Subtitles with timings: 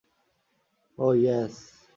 [0.97, 1.55] ওহ, yes!